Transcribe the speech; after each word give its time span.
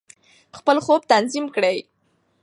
خپل 0.57 0.77
خوب 0.85 1.01
تنظیم 1.11 1.45
کړئ. 1.55 1.77